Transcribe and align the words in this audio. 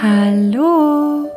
Hallo! 0.00 1.28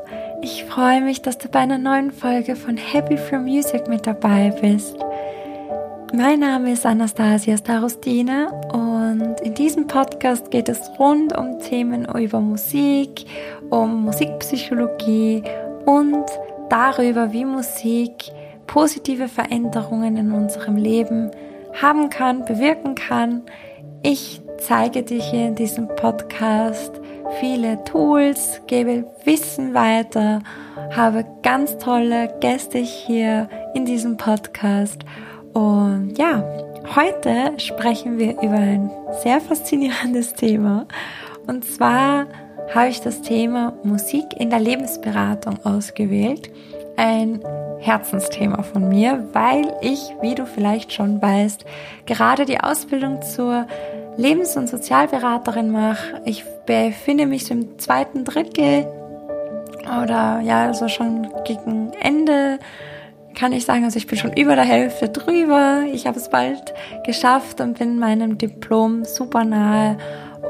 Ich 0.44 0.66
freue 0.66 1.02
mich, 1.02 1.24
dass 1.24 1.40
du 1.40 1.48
bei 1.48 1.62
einer 1.62 1.80
neuen 1.80 2.12
Folge 2.12 2.56
von 2.56 2.78
Happy 2.78 3.18
From 3.18 3.46
Music 3.46 3.88
mit 3.88 4.06
dabei 4.06 4.54
bist. 4.62 4.96
Mein 6.14 6.42
Name 6.42 6.74
ist 6.74 6.86
Anastasia 6.86 7.58
Starostina 7.58 8.52
und 8.72 9.42
in 9.42 9.56
diesem 9.56 9.88
Podcast 9.88 10.52
geht 10.52 10.70
es 10.70 10.80
rund 11.00 11.36
um 11.36 11.58
Themen 11.58 12.08
über 12.14 12.40
Musik, 12.40 13.26
um 13.72 14.04
Musikpsychologie 14.04 15.42
und 15.88 16.26
darüber, 16.70 17.34
wie 17.34 17.46
Musik 17.46 18.32
positive 18.68 19.28
Veränderungen 19.28 20.18
in 20.18 20.32
unserem 20.32 20.76
Leben 20.76 21.32
haben 21.82 22.12
kann, 22.12 22.46
bewirken 22.46 22.94
kann. 22.94 23.42
Ich 24.04 24.40
zeige 24.60 25.02
dir 25.02 25.20
hier 25.20 25.48
in 25.48 25.56
diesem 25.56 25.88
Podcast 25.88 27.02
viele 27.40 27.84
Tools, 27.84 28.62
gebe 28.68 29.06
Wissen 29.24 29.74
weiter, 29.74 30.42
habe 30.96 31.26
ganz 31.44 31.78
tolle 31.78 32.34
Gäste 32.40 32.80
hier 32.80 33.50
in 33.74 33.86
diesem 33.86 34.18
Podcast. 34.18 35.04
Und 35.54 36.18
ja, 36.18 36.44
heute 36.96 37.54
sprechen 37.58 38.18
wir 38.18 38.42
über 38.42 38.58
ein 38.58 38.92
sehr 39.24 39.40
faszinierendes 39.40 40.34
Thema. 40.36 40.86
Und 41.48 41.66
zwar 41.66 42.28
habe 42.74 42.90
ich 42.90 43.02
das 43.02 43.22
Thema 43.22 43.74
Musik 43.84 44.26
in 44.38 44.50
der 44.50 44.60
Lebensberatung 44.60 45.64
ausgewählt. 45.66 46.50
Ein 47.02 47.40
Herzensthema 47.80 48.62
von 48.62 48.88
mir, 48.88 49.28
weil 49.34 49.74
ich, 49.82 50.14
wie 50.22 50.36
du 50.36 50.46
vielleicht 50.46 50.94
schon 50.94 51.20
weißt, 51.20 51.66
gerade 52.06 52.46
die 52.46 52.60
Ausbildung 52.60 53.24
zur 53.24 53.66
Lebens- 54.18 54.56
und 54.56 54.70
Sozialberaterin 54.70 55.72
mache. 55.72 56.22
Ich 56.26 56.46
befinde 56.68 57.26
mich 57.26 57.50
im 57.50 57.80
zweiten 57.80 58.24
Drittel 58.24 58.86
oder 60.04 60.42
ja, 60.42 60.68
also 60.68 60.90
schon 60.90 61.28
gegen 61.44 61.92
Ende 62.00 62.60
kann 63.34 63.52
ich 63.52 63.66
sagen, 63.66 63.84
also 63.84 63.98
ich 63.98 64.06
bin 64.06 64.20
schon 64.20 64.34
über 64.34 64.56
der 64.56 64.66
Hälfte 64.66 65.10
drüber. 65.10 65.86
Ich 65.92 66.06
habe 66.06 66.20
es 66.20 66.30
bald 66.30 66.76
geschafft 67.04 67.62
und 67.62 67.80
bin 67.80 67.98
meinem 67.98 68.38
Diplom 68.38 69.06
super 69.06 69.44
nahe 69.44 69.98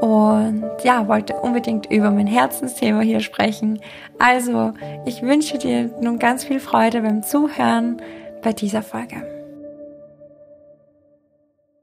und 0.00 0.64
ja, 0.82 1.06
wollte 1.08 1.34
unbedingt 1.34 1.90
über 1.90 2.10
mein 2.10 2.26
Herzensthema 2.26 3.00
hier 3.00 3.20
sprechen. 3.20 3.80
Also, 4.18 4.72
ich 5.06 5.22
wünsche 5.22 5.58
dir 5.58 5.90
nun 6.00 6.18
ganz 6.18 6.44
viel 6.44 6.60
Freude 6.60 7.02
beim 7.02 7.22
Zuhören 7.22 8.00
bei 8.42 8.52
dieser 8.52 8.82
Folge. 8.82 9.32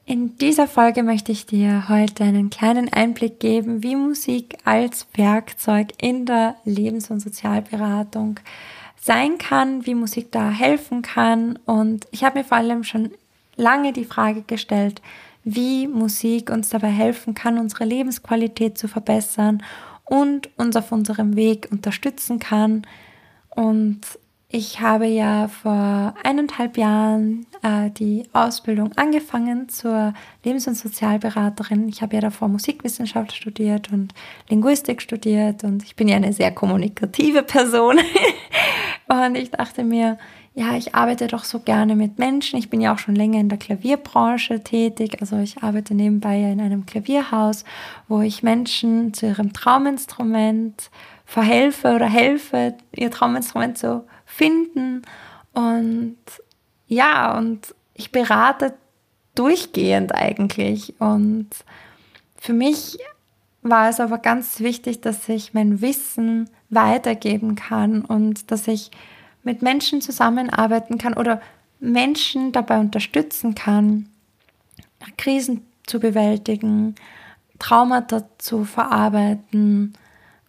In 0.05 0.37
dieser 0.37 0.67
Folge 0.67 1.03
möchte 1.03 1.31
ich 1.31 1.45
dir 1.45 1.87
heute 1.87 2.23
einen 2.23 2.49
kleinen 2.49 2.91
Einblick 2.91 3.39
geben, 3.39 3.83
wie 3.83 3.95
Musik 3.95 4.57
als 4.65 5.05
Werkzeug 5.13 5.89
in 6.01 6.25
der 6.25 6.55
Lebens- 6.65 7.11
und 7.11 7.19
Sozialberatung 7.19 8.39
sein 8.99 9.37
kann, 9.37 9.85
wie 9.85 9.93
Musik 9.93 10.31
da 10.31 10.49
helfen 10.49 11.03
kann. 11.03 11.59
Und 11.65 12.07
ich 12.09 12.23
habe 12.23 12.39
mir 12.39 12.43
vor 12.43 12.57
allem 12.57 12.83
schon 12.83 13.11
lange 13.55 13.93
die 13.93 14.05
Frage 14.05 14.41
gestellt, 14.41 15.01
wie 15.43 15.87
Musik 15.87 16.49
uns 16.49 16.69
dabei 16.69 16.89
helfen 16.89 17.33
kann, 17.33 17.57
unsere 17.57 17.85
Lebensqualität 17.85 18.77
zu 18.77 18.87
verbessern 18.87 19.63
und 20.05 20.49
uns 20.57 20.75
auf 20.75 20.91
unserem 20.91 21.35
Weg 21.35 21.67
unterstützen 21.71 22.39
kann. 22.39 22.85
Und 23.49 24.01
ich 24.51 24.81
habe 24.81 25.05
ja 25.05 25.47
vor 25.47 26.15
eineinhalb 26.23 26.75
Jahren 26.75 27.45
äh, 27.61 27.91
die 27.91 28.23
Ausbildung 28.33 28.91
angefangen 28.95 29.69
zur 29.69 30.13
Lebens- 30.43 30.67
und 30.67 30.73
Sozialberaterin. 30.73 31.87
Ich 31.87 32.01
habe 32.01 32.15
ja 32.15 32.21
davor 32.21 32.47
Musikwissenschaft 32.47 33.35
studiert 33.35 33.91
und 33.91 34.15
Linguistik 34.49 35.03
studiert 35.03 35.63
und 35.63 35.83
ich 35.83 35.95
bin 35.95 36.07
ja 36.07 36.15
eine 36.15 36.33
sehr 36.33 36.51
kommunikative 36.51 37.43
Person. 37.43 37.99
und 39.09 39.35
ich 39.35 39.51
dachte 39.51 39.83
mir, 39.83 40.17
ja, 40.53 40.75
ich 40.75 40.93
arbeite 40.93 41.27
doch 41.27 41.43
so 41.43 41.59
gerne 41.59 41.95
mit 41.95 42.19
Menschen. 42.19 42.59
Ich 42.59 42.69
bin 42.69 42.81
ja 42.81 42.93
auch 42.93 42.99
schon 42.99 43.15
länger 43.15 43.39
in 43.39 43.49
der 43.49 43.57
Klavierbranche 43.57 44.63
tätig. 44.63 45.17
Also 45.21 45.37
ich 45.37 45.63
arbeite 45.63 45.95
nebenbei 45.95 46.39
in 46.41 46.59
einem 46.59 46.85
Klavierhaus, 46.85 47.63
wo 48.07 48.21
ich 48.21 48.43
Menschen 48.43 49.13
zu 49.13 49.27
ihrem 49.27 49.53
Trauminstrument 49.53 50.91
verhelfe 51.25 51.95
oder 51.95 52.07
helfe, 52.07 52.75
ihr 52.95 53.09
Trauminstrument 53.09 53.77
zu 53.77 54.05
finden. 54.25 55.03
Und 55.53 56.17
ja, 56.87 57.37
und 57.37 57.73
ich 57.93 58.11
berate 58.11 58.73
durchgehend 59.35 60.13
eigentlich. 60.13 60.99
Und 60.99 61.49
für 62.37 62.53
mich 62.53 62.97
war 63.61 63.89
es 63.89 63.99
aber 63.99 64.17
ganz 64.17 64.59
wichtig, 64.59 65.01
dass 65.01 65.27
ich 65.29 65.53
mein 65.53 65.81
Wissen 65.81 66.49
weitergeben 66.69 67.55
kann 67.55 68.03
und 68.05 68.51
dass 68.51 68.67
ich 68.67 68.91
mit 69.43 69.61
Menschen 69.61 70.01
zusammenarbeiten 70.01 70.97
kann 70.97 71.13
oder 71.13 71.41
Menschen 71.79 72.51
dabei 72.51 72.79
unterstützen 72.79 73.55
kann, 73.55 74.09
Krisen 75.17 75.65
zu 75.85 75.99
bewältigen, 75.99 76.95
Traumata 77.57 78.23
zu 78.37 78.63
verarbeiten 78.63 79.93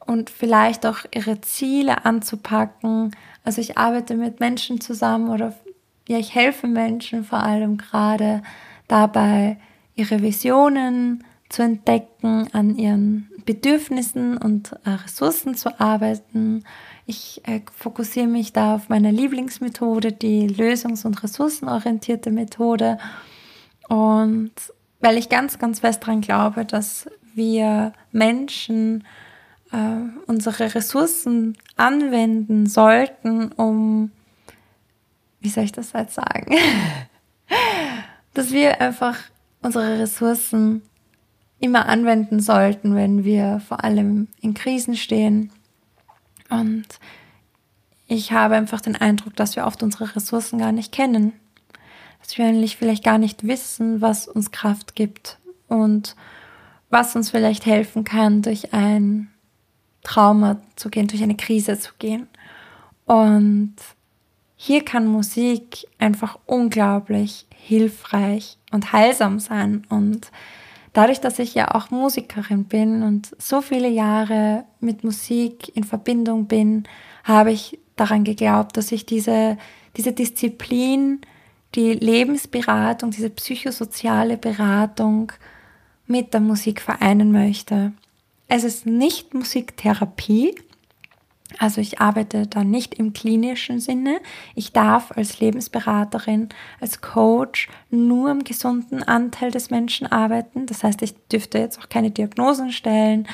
und 0.07 0.31
vielleicht 0.31 0.87
auch 0.87 0.99
ihre 1.15 1.41
Ziele 1.41 2.05
anzupacken. 2.05 3.13
Also 3.45 3.61
ich 3.61 3.79
arbeite 3.79 4.15
mit 4.15 4.41
Menschen 4.41 4.81
zusammen 4.81 5.29
oder 5.29 5.55
ja, 6.09 6.19
ich 6.19 6.35
helfe 6.35 6.67
Menschen 6.67 7.25
vor 7.25 7.41
allem 7.41 7.79
gerade 7.79 8.43
dabei, 8.89 9.59
ihre 9.95 10.23
Visionen 10.23 11.25
zu 11.51 11.63
entdecken, 11.63 12.49
an 12.53 12.77
ihren 12.77 13.29
Bedürfnissen 13.45 14.39
und 14.39 14.73
äh, 14.85 14.91
Ressourcen 14.91 15.55
zu 15.57 15.81
arbeiten. 15.81 16.65
Ich 17.07 17.43
äh, 17.45 17.61
fokussiere 17.77 18.29
mich 18.29 18.53
da 18.53 18.77
auf 18.77 18.89
meine 18.89 19.11
Lieblingsmethode, 19.11 20.13
die 20.13 20.47
lösungs- 20.49 21.05
und 21.05 21.23
ressourcenorientierte 21.23 22.31
Methode. 22.31 22.99
Und 23.89 24.53
weil 25.01 25.19
ich 25.19 25.29
ganz, 25.29 25.59
ganz 25.59 25.81
fest 25.81 26.03
daran 26.05 26.21
glaube, 26.21 26.65
dass 26.65 27.09
wir 27.35 27.93
Menschen 28.13 29.05
äh, 29.73 29.77
unsere 30.27 30.75
Ressourcen 30.75 31.57
anwenden 31.77 32.67
sollten, 32.67 33.51
um, 33.53 34.13
wie 35.41 35.49
soll 35.49 35.65
ich 35.65 35.73
das 35.73 35.93
jetzt 35.93 36.15
sagen, 36.15 36.55
dass 38.35 38.53
wir 38.53 38.81
einfach 38.81 39.19
unsere 39.63 39.99
Ressourcen 39.99 40.83
immer 41.61 41.87
anwenden 41.89 42.41
sollten, 42.41 42.95
wenn 42.95 43.25
wir 43.25 43.61
vor 43.67 43.85
allem 43.85 44.29
in 44.41 44.55
Krisen 44.55 44.97
stehen. 44.97 45.53
Und 46.49 46.87
ich 48.09 48.33
habe 48.33 48.57
einfach 48.57 48.81
den 48.81 48.97
Eindruck, 48.97 49.37
dass 49.37 49.57
wir 49.57 49.67
oft 49.67 49.83
unsere 49.83 50.17
Ressourcen 50.17 50.59
gar 50.59 50.73
nicht 50.73 50.91
kennen. 50.91 51.33
Dass 52.23 52.37
wir 52.37 52.47
eigentlich 52.47 52.77
vielleicht 52.77 53.05
gar 53.05 53.19
nicht 53.19 53.47
wissen, 53.47 54.01
was 54.01 54.27
uns 54.27 54.51
Kraft 54.51 54.95
gibt 54.97 55.39
und 55.69 56.17
was 56.89 57.15
uns 57.15 57.31
vielleicht 57.31 57.67
helfen 57.67 58.05
kann 58.05 58.43
durch 58.43 58.75
ein 58.75 59.31
Trauma 60.03 60.61
zu 60.77 60.91
gehen, 60.91 61.07
durch 61.07 61.23
eine 61.23 61.37
Krise 61.37 61.79
zu 61.79 61.93
gehen. 61.99 62.27
Und 63.05 63.77
hier 64.57 64.85
kann 64.85 65.07
Musik 65.07 65.87
einfach 65.99 66.39
unglaublich 66.47 67.47
hilfreich 67.55 68.59
und 68.73 68.93
heilsam 68.93 69.39
sein. 69.39 69.87
Und 69.89 70.31
dadurch, 70.93 71.21
dass 71.21 71.39
ich 71.39 71.55
ja 71.55 71.75
auch 71.75 71.91
Musikerin 71.91 72.65
bin 72.65 73.03
und 73.03 73.31
so 73.39 73.61
viele 73.61 73.89
Jahre 73.89 74.65
mit 74.81 75.05
Musik 75.05 75.75
in 75.77 75.85
Verbindung 75.85 76.47
bin, 76.47 76.85
habe 77.25 77.53
ich 77.53 77.79
daran 77.97 78.25
geglaubt, 78.25 78.77
dass 78.77 78.93
ich 78.93 79.07
diese, 79.07 79.59
diese 79.97 80.13
Disziplin, 80.13 81.21
die 81.75 81.93
Lebensberatung, 81.93 83.11
diese 83.11 83.31
psychosoziale 83.31 84.37
Beratung 84.37 85.33
mit 86.07 86.35
der 86.35 86.41
Musik 86.41 86.81
vereinen 86.81 87.31
möchte. 87.31 87.93
Es 88.49 88.65
ist 88.65 88.87
nicht 88.87 89.33
Musiktherapie, 89.35 90.57
also 91.59 91.81
ich 91.81 92.01
arbeite 92.01 92.47
da 92.47 92.65
nicht 92.65 92.95
im 92.95 93.13
klinischen 93.13 93.81
Sinne. 93.81 94.21
Ich 94.55 94.73
darf 94.73 95.13
als 95.13 95.41
Lebensberaterin, 95.41 96.49
als 96.81 97.01
Coach 97.01 97.69
nur 97.91 98.31
am 98.31 98.45
gesunden 98.45 99.03
Anteil 99.03 99.51
des 99.51 99.71
Menschen 99.71 100.07
arbeiten. 100.07 100.67
Das 100.67 100.85
heißt, 100.85 101.03
ich 101.03 101.15
dürfte 101.29 101.59
jetzt 101.59 101.79
auch 101.81 101.89
keine 101.89 102.11
Diagnosen 102.11 102.73
stellen 102.73 103.27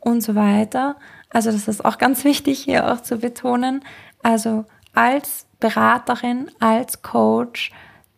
und 0.00 0.22
so 0.22 0.34
weiter. 0.34 0.96
Also 1.30 1.50
das 1.50 1.68
ist 1.68 1.84
auch 1.84 1.98
ganz 1.98 2.24
wichtig 2.24 2.60
hier 2.60 2.92
auch 2.92 3.00
zu 3.00 3.18
betonen. 3.18 3.84
Also 4.22 4.64
als 4.94 5.46
Beraterin, 5.60 6.50
als 6.60 7.02
Coach 7.02 7.72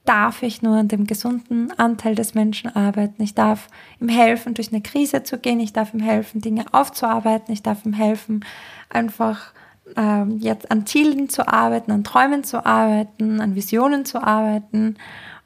darf 0.06 0.43
ich 0.43 0.62
nur 0.62 0.76
an 0.76 0.88
dem 0.88 1.06
gesunden 1.06 1.76
Anteil 1.79 2.14
des 2.14 2.35
Menschen 2.35 2.75
arbeiten. 2.75 3.23
Ich 3.23 3.35
darf 3.35 3.69
ihm 4.00 4.08
helfen, 4.08 4.55
durch 4.55 4.73
eine 4.73 4.81
Krise 4.81 5.23
zu 5.23 5.38
gehen. 5.38 5.61
Ich 5.61 5.73
darf 5.73 5.93
ihm 5.93 6.00
helfen, 6.00 6.41
Dinge 6.41 6.64
aufzuarbeiten. 6.73 7.53
Ich 7.53 7.62
darf 7.62 7.85
ihm 7.85 7.93
helfen, 7.93 8.44
einfach 8.88 9.53
ähm, 9.97 10.38
jetzt 10.38 10.70
an 10.70 10.87
Zielen 10.87 11.29
zu 11.29 11.47
arbeiten, 11.47 11.93
an 11.93 12.05
Träumen 12.05 12.44
zu 12.44 12.64
arbeiten, 12.64 13.41
an 13.41 13.55
Visionen 13.55 14.05
zu 14.05 14.23
arbeiten. 14.23 14.97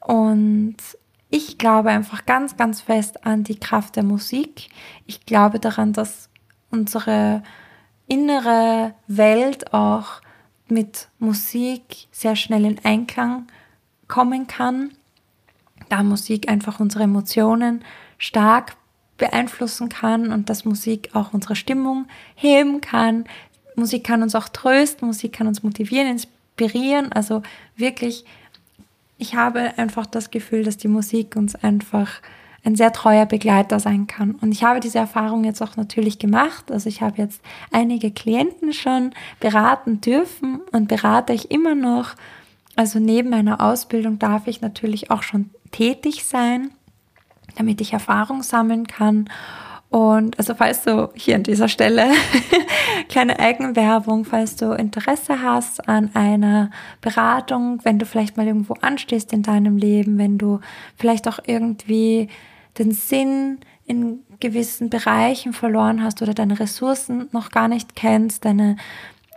Und 0.01 0.77
ich 1.31 1.59
glaube 1.59 1.91
einfach 1.91 2.27
ganz, 2.27 2.57
ganz 2.57 2.81
fest 2.81 3.25
an 3.25 3.45
die 3.45 3.59
Kraft 3.59 3.97
der 3.97 4.03
Musik. 4.03 4.69
Ich 5.07 5.27
glaube 5.27 5.59
daran, 5.59 5.93
dass 5.93 6.29
unsere 6.71 7.43
innere 8.07 8.95
Welt 9.07 9.73
auch 9.73 10.21
mit 10.69 11.09
Musik 11.19 12.09
sehr 12.11 12.37
schnell 12.37 12.65
in 12.65 12.79
Einklang 12.85 13.47
kommen 14.11 14.47
kann, 14.47 14.91
da 15.89 16.03
Musik 16.03 16.51
einfach 16.51 16.81
unsere 16.81 17.05
Emotionen 17.05 17.83
stark 18.19 18.77
beeinflussen 19.17 19.89
kann 19.89 20.33
und 20.33 20.51
dass 20.51 20.65
Musik 20.65 21.11
auch 21.15 21.33
unsere 21.33 21.57
Stimmung 21.57 22.07
heben 22.35 22.81
kann. 22.81 23.25
Musik 23.77 24.05
kann 24.05 24.23
uns 24.23 24.35
auch 24.35 24.49
trösten, 24.49 25.07
Musik 25.07 25.33
kann 25.33 25.47
uns 25.47 25.63
motivieren, 25.63 26.09
inspirieren. 26.09 27.13
Also 27.13 27.43
wirklich, 27.77 28.25
ich 29.17 29.35
habe 29.35 29.79
einfach 29.79 30.07
das 30.07 30.31
Gefühl, 30.31 30.65
dass 30.65 30.77
die 30.77 30.89
Musik 30.89 31.37
uns 31.37 31.55
einfach 31.55 32.21
ein 32.65 32.77
sehr 32.77 32.93
treuer 32.93 33.27
Begleiter 33.27 33.81
sein 33.81 34.07
kann. 34.07 34.33
Und 34.33 34.53
ich 34.53 34.65
habe 34.65 34.81
diese 34.81 34.99
Erfahrung 34.99 35.45
jetzt 35.45 35.63
auch 35.63 35.77
natürlich 35.77 36.19
gemacht. 36.19 36.71
Also 36.71 36.89
ich 36.89 37.01
habe 37.01 37.17
jetzt 37.23 37.41
einige 37.73 38.11
Klienten 38.11 38.73
schon 38.73 39.13
beraten 39.39 40.01
dürfen 40.01 40.61
und 40.73 40.89
berate 40.89 41.33
ich 41.33 41.51
immer 41.51 41.75
noch. 41.75 42.17
Also 42.77 42.99
neben 42.99 43.31
meiner 43.31 43.61
Ausbildung 43.61 44.19
darf 44.19 44.47
ich 44.47 44.61
natürlich 44.61 45.11
auch 45.11 45.23
schon 45.23 45.51
tätig 45.71 46.25
sein, 46.25 46.71
damit 47.57 47.81
ich 47.81 47.93
Erfahrung 47.93 48.43
sammeln 48.43 48.87
kann. 48.87 49.29
Und 49.91 50.39
also 50.39 50.55
falls 50.55 50.85
du 50.85 51.11
hier 51.15 51.35
an 51.35 51.43
dieser 51.43 51.69
Stelle 51.69 52.07
kleine 53.09 53.41
Eigenwerbung, 53.41 54.25
falls 54.25 54.55
du 54.55 54.71
Interesse 54.73 55.43
hast 55.43 55.89
an 55.89 56.11
einer 56.15 56.71
Beratung, 57.01 57.81
wenn 57.83 57.99
du 57.99 58.07
vielleicht 58.07 58.37
mal 58.37 58.47
irgendwo 58.47 58.75
anstehst 58.75 59.33
in 59.33 59.43
deinem 59.43 59.77
Leben, 59.77 60.17
wenn 60.17 60.39
du 60.39 60.61
vielleicht 60.97 61.27
auch 61.27 61.41
irgendwie 61.45 62.29
den 62.79 62.93
Sinn 62.93 63.59
in 63.85 64.21
gewissen 64.39 64.91
Bereichen 64.91 65.53
verloren 65.53 66.05
hast 66.05 66.23
oder 66.23 66.35
deine 66.35 66.61
Ressourcen 66.61 67.29
noch 67.33 67.51
gar 67.51 67.67
nicht 67.67 67.97
kennst, 67.97 68.45
deine 68.45 68.77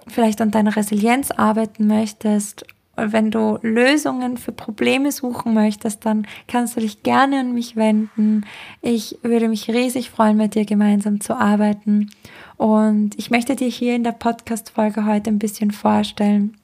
vielleicht 0.08 0.40
an 0.40 0.52
deiner 0.52 0.76
Resilienz 0.76 1.32
arbeiten 1.32 1.88
möchtest, 1.88 2.66
wenn 2.95 3.31
du 3.31 3.57
Lösungen 3.62 4.38
für 4.38 4.51
Probleme 4.51 5.12
suchen 5.12 5.54
möchtest, 5.54 6.06
dann 6.06 6.28
kannst 6.48 6.75
du 6.75 6.81
dich 6.81 7.01
gerne 7.01 7.40
an 7.40 7.54
mich 7.54 7.75
wenden. 7.75 8.45
Ich 8.81 9.18
würde 9.24 9.50
mich 9.50 9.69
riesig 9.69 10.12
freuen, 10.12 10.38
mit 10.38 10.54
dir 10.56 10.66
gemeinsam 10.66 11.19
zu 11.19 11.36
arbeiten. 11.36 12.12
Und 12.57 13.18
ich 13.18 13.31
möchte 13.31 13.56
dir 13.56 13.68
hier 13.68 13.95
in 13.95 14.04
der 14.04 14.12
Podcast-Folge 14.12 15.06
heute 15.06 15.31
ein 15.31 15.40
bisschen 15.40 15.72
vorstellen, 15.72 16.56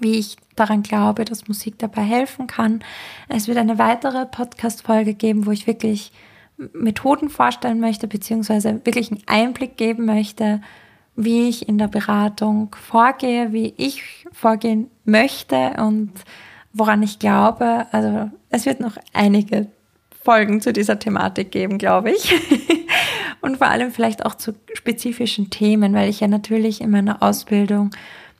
wie 0.00 0.18
ich 0.18 0.36
daran 0.56 0.82
glaube, 0.82 1.24
dass 1.24 1.48
Musik 1.48 1.78
dabei 1.78 2.02
helfen 2.02 2.46
kann. 2.46 2.80
Es 3.28 3.46
wird 3.46 3.58
eine 3.58 3.78
weitere 3.78 4.24
Podcast-Folge 4.26 5.14
geben, 5.14 5.46
wo 5.46 5.50
ich 5.50 5.66
wirklich 5.66 6.12
Methoden 6.72 7.28
vorstellen 7.28 7.80
möchte, 7.80 8.08
beziehungsweise 8.08 8.80
wirklich 8.84 9.10
einen 9.10 9.22
Einblick 9.26 9.76
geben 9.76 10.06
möchte, 10.06 10.60
wie 11.16 11.48
ich 11.48 11.68
in 11.68 11.78
der 11.78 11.88
Beratung 11.88 12.74
vorgehe, 12.80 13.52
wie 13.52 13.74
ich 13.76 14.26
vorgehen 14.32 14.90
möchte 15.04 15.74
und 15.78 16.12
woran 16.72 17.02
ich 17.02 17.18
glaube. 17.18 17.86
Also 17.92 18.30
es 18.50 18.66
wird 18.66 18.80
noch 18.80 18.96
einige 19.12 19.66
Folgen 20.24 20.60
zu 20.60 20.72
dieser 20.72 20.98
Thematik 20.98 21.50
geben, 21.50 21.78
glaube 21.78 22.12
ich. 22.12 22.32
und 23.40 23.58
vor 23.58 23.66
allem 23.66 23.90
vielleicht 23.92 24.24
auch 24.24 24.34
zu 24.34 24.54
spezifischen 24.72 25.50
Themen, 25.50 25.92
weil 25.94 26.08
ich 26.08 26.20
ja 26.20 26.28
natürlich 26.28 26.80
in 26.80 26.90
meiner 26.90 27.22
Ausbildung 27.22 27.90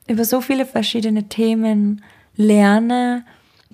über 0.06 0.24
so 0.24 0.40
viele 0.40 0.64
verschiedene 0.64 1.28
Themen 1.28 2.02
lerne, 2.36 3.24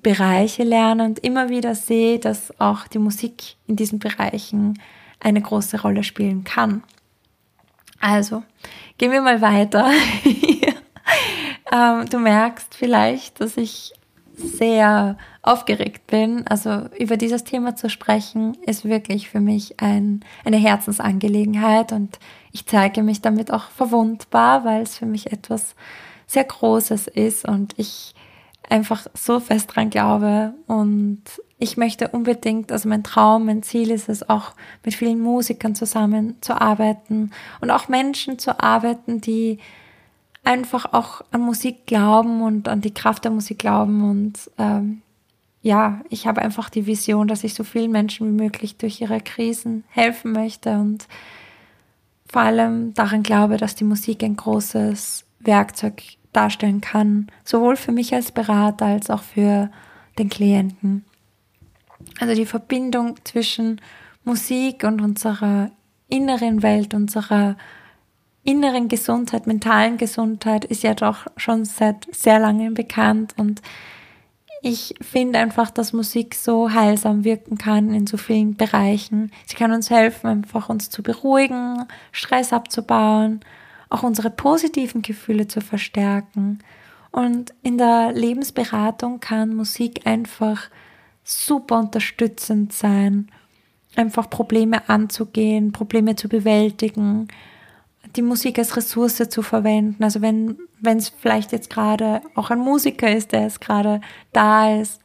Bereiche 0.02 0.62
lerne 0.62 1.04
und 1.04 1.18
immer 1.18 1.48
wieder 1.48 1.74
sehe, 1.74 2.18
dass 2.18 2.58
auch 2.60 2.86
die 2.86 2.98
Musik 2.98 3.56
in 3.66 3.76
diesen 3.76 3.98
Bereichen 3.98 4.78
eine 5.20 5.42
große 5.42 5.80
Rolle 5.80 6.04
spielen 6.04 6.44
kann. 6.44 6.82
Also, 8.00 8.44
gehen 8.98 9.12
wir 9.12 9.22
mal 9.22 9.40
weiter. 9.40 9.90
ähm, 11.72 12.08
du 12.10 12.18
merkst 12.18 12.74
vielleicht, 12.74 13.40
dass 13.40 13.56
ich 13.56 13.92
sehr 14.36 15.16
aufgeregt 15.42 16.06
bin. 16.06 16.46
Also 16.46 16.86
über 16.98 17.16
dieses 17.16 17.44
Thema 17.44 17.74
zu 17.76 17.88
sprechen, 17.88 18.56
ist 18.66 18.84
wirklich 18.84 19.28
für 19.28 19.40
mich 19.40 19.80
ein, 19.80 20.24
eine 20.44 20.58
Herzensangelegenheit 20.58 21.92
und 21.92 22.18
ich 22.52 22.66
zeige 22.66 23.02
mich 23.02 23.20
damit 23.20 23.52
auch 23.52 23.70
verwundbar, 23.70 24.64
weil 24.64 24.82
es 24.82 24.96
für 24.96 25.06
mich 25.06 25.32
etwas 25.32 25.74
sehr 26.26 26.44
Großes 26.44 27.08
ist 27.08 27.46
und 27.46 27.74
ich 27.78 28.14
einfach 28.68 29.06
so 29.14 29.40
fest 29.40 29.74
dran 29.74 29.90
glaube 29.90 30.54
und 30.66 31.22
ich 31.58 31.76
möchte 31.76 32.08
unbedingt, 32.08 32.70
also 32.70 32.88
mein 32.88 33.02
Traum, 33.02 33.46
mein 33.46 33.62
Ziel 33.62 33.90
ist 33.90 34.08
es 34.08 34.28
auch 34.28 34.52
mit 34.84 34.94
vielen 34.94 35.20
Musikern 35.20 35.74
zusammenzuarbeiten 35.74 37.32
und 37.60 37.70
auch 37.70 37.88
Menschen 37.88 38.38
zu 38.38 38.60
arbeiten, 38.60 39.20
die 39.20 39.58
einfach 40.44 40.92
auch 40.92 41.22
an 41.32 41.40
Musik 41.40 41.86
glauben 41.86 42.42
und 42.42 42.68
an 42.68 42.80
die 42.80 42.94
Kraft 42.94 43.24
der 43.24 43.32
Musik 43.32 43.58
glauben 43.58 44.08
und 44.08 44.50
ähm, 44.56 45.02
ja, 45.60 46.00
ich 46.08 46.28
habe 46.28 46.40
einfach 46.40 46.70
die 46.70 46.86
Vision, 46.86 47.26
dass 47.26 47.42
ich 47.42 47.54
so 47.54 47.64
vielen 47.64 47.90
Menschen 47.90 48.28
wie 48.28 48.42
möglich 48.44 48.76
durch 48.76 49.00
ihre 49.00 49.20
Krisen 49.20 49.82
helfen 49.88 50.32
möchte 50.32 50.78
und 50.78 51.08
vor 52.30 52.42
allem 52.42 52.94
daran 52.94 53.24
glaube, 53.24 53.56
dass 53.56 53.74
die 53.74 53.84
Musik 53.84 54.22
ein 54.22 54.36
großes 54.36 55.24
Werkzeug 55.40 56.02
darstellen 56.32 56.80
kann, 56.80 57.26
sowohl 57.42 57.76
für 57.76 57.90
mich 57.90 58.14
als 58.14 58.30
Berater 58.30 58.86
als 58.86 59.10
auch 59.10 59.22
für 59.22 59.70
den 60.18 60.28
Klienten. 60.28 61.04
Also 62.20 62.34
die 62.34 62.46
Verbindung 62.46 63.16
zwischen 63.24 63.80
Musik 64.24 64.84
und 64.84 65.00
unserer 65.00 65.70
inneren 66.08 66.62
Welt, 66.62 66.94
unserer 66.94 67.56
inneren 68.44 68.88
Gesundheit, 68.88 69.46
mentalen 69.46 69.98
Gesundheit 69.98 70.64
ist 70.64 70.82
ja 70.82 70.94
doch 70.94 71.26
schon 71.36 71.64
seit 71.64 72.06
sehr 72.14 72.38
langem 72.38 72.74
bekannt 72.74 73.34
und 73.36 73.60
ich 74.62 74.94
finde 75.00 75.38
einfach, 75.38 75.70
dass 75.70 75.92
Musik 75.92 76.34
so 76.34 76.72
heilsam 76.72 77.24
wirken 77.24 77.58
kann 77.58 77.94
in 77.94 78.06
so 78.06 78.16
vielen 78.16 78.56
Bereichen. 78.56 79.30
Sie 79.46 79.54
kann 79.54 79.70
uns 79.72 79.88
helfen, 79.88 80.26
einfach 80.26 80.68
uns 80.68 80.90
zu 80.90 81.02
beruhigen, 81.02 81.84
Stress 82.10 82.52
abzubauen, 82.52 83.40
auch 83.88 84.02
unsere 84.02 84.30
positiven 84.30 85.02
Gefühle 85.02 85.46
zu 85.46 85.60
verstärken. 85.60 86.58
Und 87.12 87.54
in 87.62 87.78
der 87.78 88.12
Lebensberatung 88.12 89.20
kann 89.20 89.54
Musik 89.54 90.06
einfach 90.06 90.70
super 91.28 91.78
unterstützend 91.78 92.72
sein, 92.72 93.30
einfach 93.96 94.30
Probleme 94.30 94.88
anzugehen, 94.88 95.72
Probleme 95.72 96.16
zu 96.16 96.28
bewältigen, 96.28 97.28
die 98.16 98.22
Musik 98.22 98.58
als 98.58 98.76
Ressource 98.76 99.28
zu 99.28 99.42
verwenden. 99.42 100.02
Also 100.02 100.22
wenn 100.22 100.56
es 100.82 101.10
vielleicht 101.10 101.52
jetzt 101.52 101.68
gerade 101.68 102.22
auch 102.34 102.50
ein 102.50 102.58
Musiker 102.58 103.14
ist, 103.14 103.32
der 103.32 103.46
es 103.46 103.60
gerade 103.60 104.00
da 104.32 104.78
ist 104.80 105.00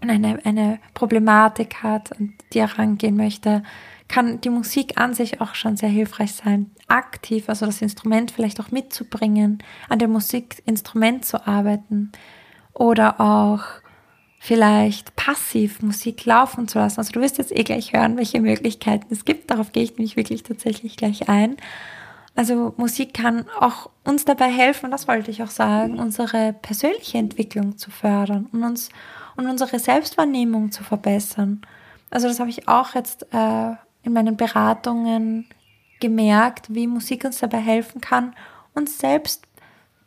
und 0.00 0.10
eine, 0.10 0.38
eine 0.44 0.78
Problematik 0.94 1.82
hat 1.82 2.18
und 2.18 2.32
die 2.52 2.60
herangehen 2.60 3.16
möchte, 3.16 3.62
kann 4.08 4.40
die 4.40 4.50
Musik 4.50 4.98
an 4.98 5.12
sich 5.12 5.40
auch 5.40 5.54
schon 5.54 5.76
sehr 5.76 5.88
hilfreich 5.88 6.32
sein, 6.32 6.70
aktiv, 6.88 7.48
also 7.48 7.66
das 7.66 7.82
Instrument 7.82 8.30
vielleicht 8.30 8.60
auch 8.60 8.70
mitzubringen, 8.70 9.62
an 9.88 9.98
dem 9.98 10.12
Musikinstrument 10.12 11.24
zu 11.24 11.46
arbeiten 11.46 12.12
oder 12.72 13.20
auch 13.20 13.83
vielleicht 14.44 15.16
passiv 15.16 15.80
Musik 15.80 16.26
laufen 16.26 16.68
zu 16.68 16.78
lassen. 16.78 17.00
Also 17.00 17.12
du 17.12 17.22
wirst 17.22 17.38
jetzt 17.38 17.50
eh 17.50 17.64
gleich 17.64 17.94
hören, 17.94 18.18
welche 18.18 18.42
Möglichkeiten 18.42 19.06
es 19.10 19.24
gibt. 19.24 19.50
Darauf 19.50 19.72
gehe 19.72 19.82
ich 19.82 19.92
nämlich 19.92 20.18
wirklich 20.18 20.42
tatsächlich 20.42 20.98
gleich 20.98 21.30
ein. 21.30 21.56
Also 22.36 22.74
Musik 22.76 23.14
kann 23.14 23.46
auch 23.58 23.88
uns 24.04 24.26
dabei 24.26 24.50
helfen, 24.50 24.90
das 24.90 25.08
wollte 25.08 25.30
ich 25.30 25.42
auch 25.42 25.48
sagen, 25.48 25.98
unsere 25.98 26.52
persönliche 26.52 27.16
Entwicklung 27.16 27.78
zu 27.78 27.90
fördern 27.90 28.46
und 28.52 28.64
uns 28.64 28.90
und 29.36 29.46
unsere 29.48 29.78
Selbstwahrnehmung 29.78 30.72
zu 30.72 30.84
verbessern. 30.84 31.62
Also 32.10 32.28
das 32.28 32.38
habe 32.38 32.50
ich 32.50 32.68
auch 32.68 32.94
jetzt 32.94 33.26
äh, 33.32 33.70
in 34.02 34.12
meinen 34.12 34.36
Beratungen 34.36 35.46
gemerkt, 36.00 36.66
wie 36.68 36.86
Musik 36.86 37.24
uns 37.24 37.38
dabei 37.38 37.60
helfen 37.60 38.02
kann, 38.02 38.34
uns 38.74 38.98
selbst 38.98 39.46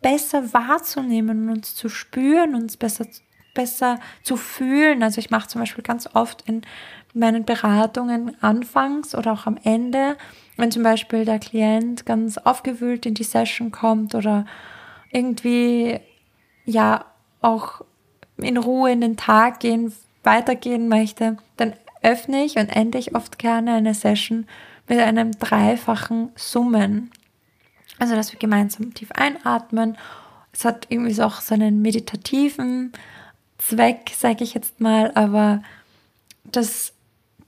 besser 0.04 0.54
wahrzunehmen, 0.54 1.50
uns 1.50 1.74
zu 1.74 1.90
spüren, 1.90 2.54
uns 2.54 2.78
besser, 2.78 3.08
besser 3.58 4.00
zu 4.22 4.38
fühlen. 4.38 5.02
Also 5.02 5.18
ich 5.20 5.32
mache 5.32 5.48
zum 5.48 5.62
Beispiel 5.62 5.84
ganz 5.84 6.08
oft 6.14 6.44
in 6.48 6.62
meinen 7.14 7.44
Beratungen 7.44 8.38
anfangs 8.42 9.16
oder 9.16 9.34
auch 9.34 9.48
am 9.48 9.58
Ende, 9.64 10.16
wenn 10.56 10.72
zum 10.72 10.84
Beispiel 10.84 11.26
der 11.26 11.40
Klient 11.40 12.06
ganz 12.06 12.38
aufgewühlt 12.38 13.06
in 13.08 13.16
die 13.16 13.24
Session 13.24 13.72
kommt 13.72 14.14
oder 14.14 14.46
irgendwie 15.12 16.00
ja 16.66 17.06
auch 17.42 17.82
in 18.38 18.58
Ruhe 18.58 18.92
in 18.92 19.02
den 19.02 19.18
Tag 19.18 19.60
gehen, 19.60 19.92
weitergehen 20.24 20.88
möchte, 20.88 21.38
dann 21.58 21.74
öffne 22.04 22.46
ich 22.46 22.58
und 22.58 22.70
ende 22.70 23.00
ich 23.00 23.16
oft 23.16 23.40
gerne 23.40 23.74
eine 23.74 23.96
Session 23.96 24.46
mit 24.88 25.00
einem 25.00 25.32
dreifachen 25.32 26.30
Summen. 26.36 27.10
Also, 27.98 28.16
dass 28.16 28.32
wir 28.32 28.40
gemeinsam 28.40 28.94
tief 28.94 29.12
einatmen. 29.12 29.98
Es 30.54 30.66
hat 30.66 30.88
irgendwie 30.90 31.20
auch 31.22 31.42
so 31.42 31.56
einen 31.56 31.82
meditativen 31.82 32.92
Zweck, 33.68 34.12
sage 34.18 34.44
ich 34.44 34.54
jetzt 34.54 34.80
mal, 34.80 35.12
aber 35.16 35.62
das 36.44 36.94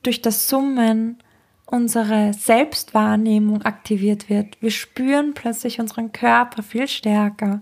durch 0.04 0.22
das 0.22 0.50
Summen 0.50 1.18
unsere 1.66 2.34
Selbstwahrnehmung 2.34 3.62
aktiviert 3.62 4.30
wird. 4.30 4.62
Wir 4.62 4.72
spüren 4.72 5.34
plötzlich 5.34 5.80
unseren 5.80 6.12
Körper 6.12 6.64
viel 6.64 6.88
stärker 6.88 7.62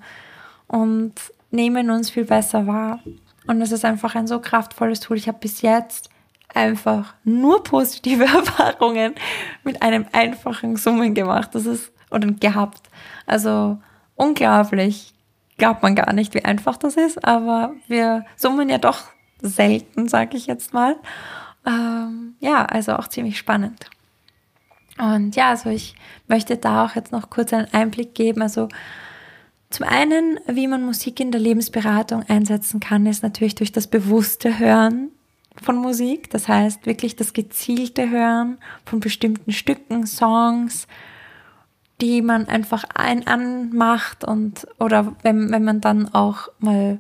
und 0.68 1.14
nehmen 1.52 1.90
uns 1.90 2.10
viel 2.10 2.26
besser 2.26 2.68
wahr. 2.68 3.00
Und 3.48 3.62
es 3.62 3.72
ist 3.72 3.86
einfach 3.86 4.16
ein 4.16 4.28
so 4.28 4.40
kraftvolles 4.40 5.02
Tool. 5.02 5.18
Ich 5.18 5.28
habe 5.28 5.40
bis 5.40 5.62
jetzt 5.62 6.10
einfach 6.54 7.14
nur 7.24 7.64
positive 7.64 8.24
Erfahrungen 8.36 9.16
mit 9.64 9.82
einem 9.82 10.06
einfachen 10.14 10.78
Summen 10.78 11.14
gemacht. 11.14 11.54
Das 11.54 11.66
ist 11.66 11.92
oder 12.10 12.32
gehabt. 12.32 12.90
Also 13.26 13.78
unglaublich. 14.16 15.14
Glaubt 15.58 15.82
man 15.82 15.96
gar 15.96 16.14
nicht, 16.14 16.34
wie 16.34 16.46
einfach 16.46 16.78
das 16.78 16.96
ist, 16.96 17.24
aber 17.24 17.74
wir 17.88 18.26
summen 18.36 18.70
ja 18.70 18.78
doch 18.78 19.06
selten, 19.42 20.08
sage 20.08 20.38
ich 20.38 20.48
jetzt 20.48 20.74
mal. 20.74 20.96
Ähm, 21.66 22.36
ja, 22.40 22.66
also 22.66 22.94
auch 22.94 23.08
ziemlich 23.08 23.38
spannend. 23.38 23.90
Und 24.98 25.36
ja, 25.36 25.50
also 25.50 25.70
ich 25.70 25.96
möchte 26.28 26.58
da 26.58 26.86
auch 26.86 26.96
jetzt 26.96 27.12
noch 27.12 27.30
kurz 27.30 27.54
einen 27.54 27.72
Einblick 27.74 28.16
geben. 28.16 28.42
Also 28.42 28.68
zum 29.70 29.86
einen, 29.86 30.40
wie 30.48 30.68
man 30.68 30.86
Musik 30.86 31.20
in 31.20 31.32
der 31.32 31.42
Lebensberatung 31.42 32.24
einsetzen 32.28 32.80
kann, 32.80 33.06
ist 33.06 33.22
natürlich 33.22 33.56
durch 33.56 33.72
das 33.72 33.88
bewusste 33.88 34.60
Hören 34.60 35.12
von 35.62 35.76
Musik. 35.76 36.30
Das 36.30 36.48
heißt 36.48 36.86
wirklich 36.86 37.16
das 37.16 37.34
gezielte 37.34 38.10
Hören 38.10 38.58
von 38.86 39.00
bestimmten 39.00 39.52
Stücken, 39.52 40.08
Songs, 40.08 40.88
die 42.02 42.22
man 42.22 42.48
einfach 42.48 42.84
ein 42.94 43.26
anmacht 43.26 44.24
und 44.24 44.68
oder 44.80 45.16
wenn, 45.24 45.52
wenn 45.52 45.64
man 45.64 45.82
dann 45.82 46.14
auch 46.14 46.50
mal 46.60 47.00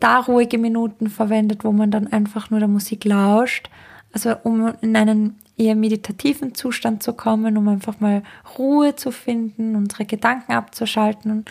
da 0.00 0.20
ruhige 0.20 0.58
Minuten 0.58 1.08
verwendet, 1.08 1.64
wo 1.64 1.72
man 1.72 1.90
dann 1.90 2.06
einfach 2.12 2.50
nur 2.50 2.58
der 2.58 2.68
Musik 2.68 3.04
lauscht. 3.04 3.68
Also 4.12 4.34
um 4.42 4.72
in 4.80 4.96
einen 4.96 5.36
eher 5.56 5.76
meditativen 5.76 6.54
Zustand 6.54 7.02
zu 7.02 7.12
kommen, 7.12 7.56
um 7.56 7.68
einfach 7.68 8.00
mal 8.00 8.22
Ruhe 8.58 8.96
zu 8.96 9.10
finden, 9.10 9.76
unsere 9.76 10.04
Gedanken 10.04 10.52
abzuschalten 10.52 11.44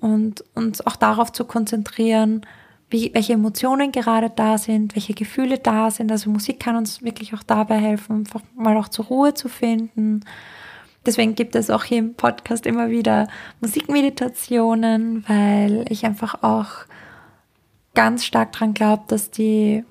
und 0.00 0.44
uns 0.54 0.86
auch 0.86 0.96
darauf 0.96 1.32
zu 1.32 1.44
konzentrieren, 1.44 2.42
wie, 2.90 3.10
welche 3.14 3.34
Emotionen 3.34 3.92
gerade 3.92 4.30
da 4.30 4.58
sind, 4.58 4.94
welche 4.94 5.14
Gefühle 5.14 5.58
da 5.58 5.90
sind. 5.90 6.10
Also 6.10 6.30
Musik 6.30 6.60
kann 6.60 6.76
uns 6.76 7.02
wirklich 7.02 7.34
auch 7.34 7.42
dabei 7.42 7.78
helfen, 7.78 8.20
einfach 8.20 8.40
mal 8.54 8.76
auch 8.76 8.88
zur 8.88 9.06
Ruhe 9.06 9.34
zu 9.34 9.48
finden. 9.48 10.24
Deswegen 11.08 11.34
gibt 11.34 11.54
es 11.54 11.70
auch 11.70 11.84
hier 11.84 12.00
im 12.00 12.12
Podcast 12.12 12.66
immer 12.66 12.90
wieder 12.90 13.28
Musikmeditationen, 13.62 15.26
weil 15.26 15.86
ich 15.88 16.04
einfach 16.04 16.42
auch 16.42 16.84
ganz 17.94 18.26
stark 18.26 18.52
daran 18.52 18.74
glaube, 18.74 19.04
dass 19.08 19.30
die 19.30 19.86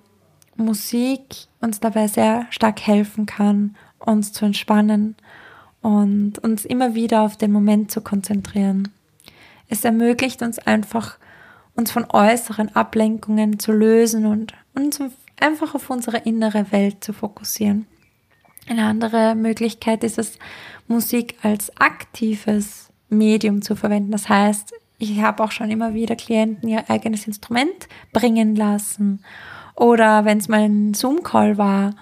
Musik 0.58 1.48
uns 1.60 1.80
dabei 1.80 2.08
sehr 2.08 2.46
stark 2.52 2.86
helfen 2.86 3.26
kann, 3.26 3.76
uns 3.98 4.32
zu 4.32 4.46
entspannen 4.46 5.16
und 5.82 6.38
uns 6.38 6.66
immer 6.66 6.94
wieder 6.94 7.24
auf 7.24 7.36
den 7.36 7.52
Moment 7.52 7.90
zu 7.90 8.02
konzentrieren. 8.02 8.90
Es 9.70 9.84
ermöglicht 9.84 10.44
uns 10.44 10.60
einfach, 10.60 11.18
uns 11.76 11.90
von 11.90 12.06
äußeren 12.08 12.76
Ablenkungen 12.76 13.58
zu 13.58 13.72
lösen 13.72 14.28
und 14.28 14.54
uns 14.76 15.00
einfach 15.40 15.74
auf 15.74 15.90
unsere 15.90 16.18
innere 16.18 16.72
Welt 16.72 17.04
zu 17.04 17.12
fokussieren. 17.12 17.88
Eine 18.68 18.86
andere 18.86 19.36
Möglichkeit 19.36 20.04
ist 20.04 20.18
es, 20.18 20.38
Musik 20.88 21.36
als 21.42 21.76
aktives 21.78 22.90
Medium 23.10 23.62
zu 23.62 23.76
verwenden. 23.76 24.12
Das 24.12 24.30
heißt, 24.30 24.74
ich 25.00 25.22
habe 25.22 25.44
auch 25.44 25.52
schon 25.52 25.70
immer 25.70 25.94
wieder 25.94 26.16
Klienten 26.16 26.70
ihr 26.70 26.90
eigenes 26.90 27.28
Instrument 27.28 27.88
bringen 28.14 28.56
lassen. 28.56 29.24
Oder 29.76 30.26
wenn 30.26 30.40
es 30.40 30.48
mal 30.48 30.62
ein 30.62 30.94
Zoom-Call 30.94 31.58
war, 31.58 31.94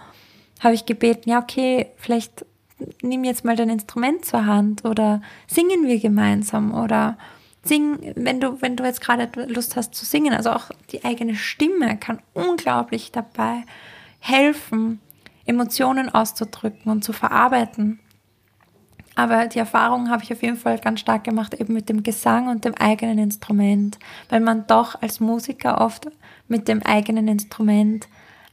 habe 0.62 0.74
ich 0.74 0.86
gebeten, 0.86 1.29
ja, 1.29 1.41
okay, 1.41 1.88
vielleicht 1.98 2.45
nimm 3.01 3.24
jetzt 3.24 3.45
mal 3.45 3.55
dein 3.55 3.69
Instrument 3.69 4.25
zur 4.25 4.45
Hand 4.45 4.86
oder 4.86 5.22
singen 5.48 5.88
wir 5.88 6.00
gemeinsam 6.00 6.74
oder 6.74 7.17
sing, 7.63 8.13
wenn 8.15 8.39
du, 8.39 8.62
wenn 8.62 8.75
du 8.75 8.84
jetzt 8.84 9.01
gerade 9.01 9.29
Lust 9.48 9.75
hast 9.75 9.95
zu 9.95 10.05
singen. 10.05 10.34
Also 10.34 10.51
auch 10.51 10.72
die 10.91 11.03
eigene 11.03 11.36
Stimme 11.36 11.98
kann 11.98 12.19
unglaublich 12.34 13.12
dabei 13.12 13.63
helfen, 14.19 15.00
Emotionen 15.45 16.09
auszudrücken 16.09 16.91
und 16.91 17.03
zu 17.03 17.13
verarbeiten. 17.13 17.99
Aber 19.15 19.47
die 19.47 19.59
Erfahrung 19.59 20.09
habe 20.09 20.23
ich 20.23 20.33
auf 20.33 20.43
jeden 20.43 20.57
Fall 20.57 20.77
ganz 20.77 20.99
stark 20.99 21.23
gemacht, 21.23 21.53
eben 21.53 21.73
mit 21.73 21.87
dem 21.87 22.03
Gesang 22.03 22.49
und 22.49 22.65
dem 22.65 22.73
eigenen 22.75 23.17
Instrument, 23.17 23.97
weil 24.29 24.41
man 24.41 24.67
doch 24.67 25.01
als 25.01 25.21
Musiker 25.21 25.79
oft 25.79 26.07
mit 26.49 26.67
dem 26.67 26.83
eigenen 26.83 27.29
Instrument 27.29 28.07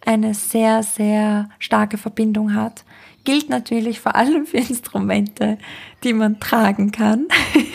eine 0.04 0.34
sehr, 0.34 0.82
sehr 0.82 1.49
starke 1.58 1.99
Verbindung 1.99 2.54
hat. 2.54 2.84
Gilt 3.25 3.49
natürlich 3.49 4.00
vor 4.00 4.14
allem 4.14 4.46
für 4.46 4.58
Instrumente, 4.58 5.58
die 6.04 6.12
man 6.12 6.40
tragen 6.40 6.92
kann. 6.92 7.26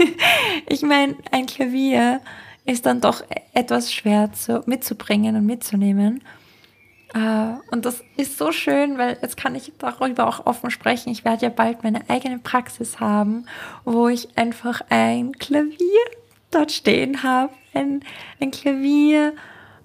ich 0.67 0.81
meine, 0.81 1.15
ein 1.31 1.45
Klavier 1.45 2.21
ist 2.65 2.85
dann 2.85 3.01
doch 3.01 3.23
etwas 3.53 3.93
schwer 3.93 4.31
zu, 4.33 4.61
mitzubringen 4.65 5.35
und 5.35 5.45
mitzunehmen. 5.45 6.21
Äh, 7.17 7.55
und 7.71 7.85
das 7.85 8.03
ist 8.15 8.37
so 8.37 8.51
schön, 8.51 8.97
weil 8.97 9.17
jetzt 9.21 9.37
kann 9.37 9.55
ich 9.55 9.73
darüber 9.79 10.27
auch 10.27 10.45
offen 10.45 10.69
sprechen. 10.69 11.09
Ich 11.09 11.25
werde 11.25 11.47
ja 11.47 11.49
bald 11.49 11.83
meine 11.83 12.07
eigene 12.09 12.37
Praxis 12.37 12.99
haben, 12.99 13.45
wo 13.85 14.07
ich 14.07 14.37
einfach 14.37 14.81
ein 14.89 15.33
Klavier 15.33 15.77
dort 16.51 16.71
stehen 16.71 17.23
habe. 17.23 17.53
Ein, 17.73 18.01
ein 18.39 18.51
Klavier, 18.51 19.33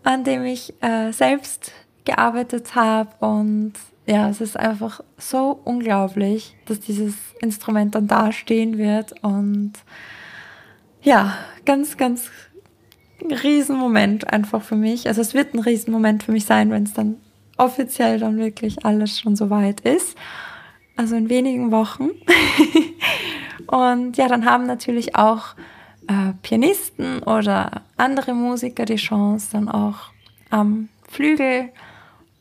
an 0.02 0.24
dem 0.24 0.44
ich 0.44 0.74
äh, 0.82 1.12
selbst 1.12 1.72
gearbeitet 2.04 2.74
habe. 2.74 3.10
Und 3.24 3.74
ja, 4.06 4.28
es 4.28 4.40
ist 4.40 4.58
einfach 4.58 5.00
so 5.16 5.60
unglaublich, 5.64 6.56
dass 6.66 6.80
dieses 6.80 7.14
Instrument 7.40 7.94
dann 7.94 8.08
da 8.08 8.32
stehen 8.32 8.76
wird. 8.76 9.14
Und 9.22 9.72
ja, 11.02 11.38
ganz, 11.64 11.96
ganz 11.96 12.30
ein 13.24 13.32
Riesenmoment 13.32 14.32
einfach 14.32 14.62
für 14.62 14.76
mich. 14.76 15.08
Also 15.08 15.20
es 15.20 15.34
wird 15.34 15.54
ein 15.54 15.60
Riesenmoment 15.60 16.22
für 16.22 16.32
mich 16.32 16.44
sein, 16.44 16.70
wenn 16.70 16.84
es 16.84 16.92
dann 16.92 17.16
offiziell 17.56 18.18
dann 18.18 18.38
wirklich 18.38 18.84
alles 18.84 19.18
schon 19.18 19.36
so 19.36 19.50
weit 19.50 19.80
ist. 19.80 20.16
Also 20.96 21.16
in 21.16 21.28
wenigen 21.28 21.70
Wochen. 21.70 22.10
und 23.66 24.16
ja, 24.16 24.28
dann 24.28 24.44
haben 24.44 24.66
natürlich 24.66 25.16
auch 25.16 25.54
äh, 26.08 26.32
Pianisten 26.42 27.22
oder 27.22 27.82
andere 27.96 28.34
Musiker 28.34 28.84
die 28.84 28.96
Chance, 28.96 29.48
dann 29.52 29.68
auch 29.68 30.10
am 30.50 30.88
Flügel 31.08 31.70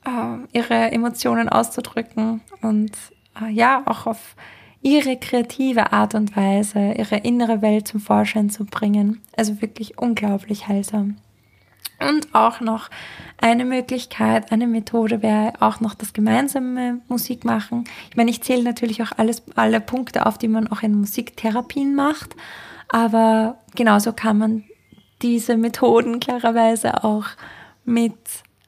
äh, 0.05 0.57
ihre 0.57 0.91
Emotionen 0.91 1.50
auszudrücken 1.50 2.41
und 2.61 2.91
äh, 3.41 3.51
ja, 3.51 3.83
auch 3.85 4.07
auf 4.07 4.35
ihre 4.81 5.17
kreative 5.17 5.93
Art 5.93 6.15
und 6.15 6.35
Weise, 6.35 6.93
ihre 6.93 7.17
innere 7.17 7.61
Welt 7.61 7.88
zum 7.88 8.00
Vorschein 8.00 8.50
zu 8.50 8.65
bringen. 8.65 9.21
Also 9.35 9.61
wirklich 9.61 9.97
unglaublich 9.97 10.67
heilsam. 10.67 11.17
Und 12.00 12.33
auch 12.33 12.61
noch 12.61 12.89
eine 13.38 13.63
Möglichkeit, 13.63 14.51
eine 14.51 14.65
Methode 14.65 15.21
wäre 15.21 15.53
auch 15.59 15.81
noch 15.81 15.93
das 15.93 16.13
gemeinsame 16.13 17.00
Musik 17.07 17.45
machen. 17.45 17.83
Ich 18.09 18.15
meine, 18.15 18.31
ich 18.31 18.41
zähle 18.41 18.63
natürlich 18.63 19.03
auch 19.03 19.11
alles, 19.17 19.43
alle 19.55 19.79
Punkte 19.79 20.25
auf, 20.25 20.39
die 20.39 20.47
man 20.47 20.67
auch 20.67 20.81
in 20.81 20.95
Musiktherapien 20.95 21.93
macht. 21.93 22.35
Aber 22.89 23.59
genauso 23.75 24.13
kann 24.13 24.39
man 24.39 24.63
diese 25.21 25.57
Methoden 25.57 26.19
klarerweise 26.19 27.03
auch 27.03 27.25
mit 27.85 28.17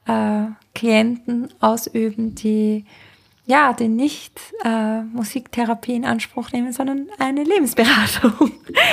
äh, 0.06 0.46
Klienten 0.74 1.48
ausüben, 1.60 2.34
die 2.36 2.84
ja, 3.46 3.72
die 3.72 3.88
nicht 3.88 4.40
äh, 4.64 5.02
Musiktherapie 5.02 5.94
in 5.94 6.04
Anspruch 6.04 6.52
nehmen, 6.52 6.72
sondern 6.72 7.08
eine 7.18 7.44
Lebensberatung. 7.44 8.52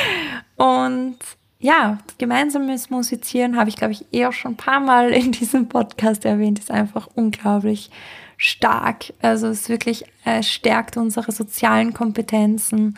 Und 0.57 1.17
ja, 1.59 1.99
gemeinsames 2.17 2.89
Musizieren 2.89 3.55
habe 3.55 3.69
ich, 3.69 3.77
glaube 3.77 3.93
ich, 3.93 4.05
eher 4.11 4.31
schon 4.31 4.53
ein 4.53 4.57
paar 4.57 4.79
Mal 4.79 5.11
in 5.11 5.31
diesem 5.31 5.69
Podcast 5.69 6.25
erwähnt, 6.25 6.59
ist 6.59 6.71
einfach 6.71 7.07
unglaublich 7.15 7.91
stark. 8.37 9.13
Also 9.21 9.47
es 9.47 9.69
wirklich 9.69 10.05
äh, 10.25 10.41
stärkt 10.41 10.97
unsere 10.97 11.31
sozialen 11.31 11.93
Kompetenzen 11.93 12.97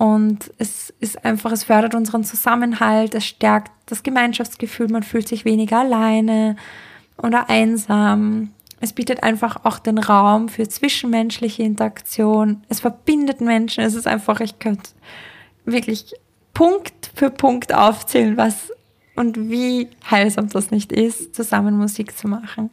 und 0.00 0.50
es 0.56 0.94
ist 1.00 1.26
einfach, 1.26 1.52
es 1.52 1.64
fördert 1.64 1.94
unseren 1.94 2.24
Zusammenhalt, 2.24 3.14
es 3.14 3.26
stärkt 3.26 3.70
das 3.84 4.02
Gemeinschaftsgefühl, 4.02 4.88
man 4.88 5.02
fühlt 5.02 5.28
sich 5.28 5.44
weniger 5.44 5.80
alleine 5.80 6.56
oder 7.18 7.50
einsam. 7.50 8.50
Es 8.80 8.92
bietet 8.94 9.22
einfach 9.22 9.64
auch 9.64 9.78
den 9.78 9.98
Raum 9.98 10.48
für 10.48 10.66
zwischenmenschliche 10.66 11.62
Interaktion. 11.62 12.64
Es 12.68 12.80
verbindet 12.80 13.40
Menschen. 13.40 13.84
Es 13.84 13.94
ist 13.94 14.06
einfach, 14.06 14.40
ich 14.40 14.58
könnte 14.58 14.90
wirklich 15.66 16.14
Punkt 16.54 17.10
für 17.14 17.30
Punkt 17.30 17.74
aufzählen, 17.74 18.36
was 18.36 18.72
und 19.16 19.50
wie 19.50 19.88
heilsam 20.10 20.48
das 20.48 20.70
nicht 20.70 20.92
ist, 20.92 21.34
zusammen 21.34 21.76
Musik 21.76 22.16
zu 22.16 22.26
machen. 22.26 22.70